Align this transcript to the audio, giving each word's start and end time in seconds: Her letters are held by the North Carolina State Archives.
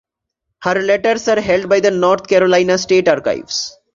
Her 0.63 0.73
letters 0.81 1.27
are 1.27 1.39
held 1.39 1.69
by 1.69 1.79
the 1.79 1.91
North 1.91 2.25
Carolina 2.25 2.79
State 2.79 3.07
Archives. 3.07 3.77